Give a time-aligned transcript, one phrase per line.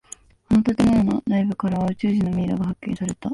[0.49, 3.29] あの建物の内部からは宇宙人のミイラが発見された。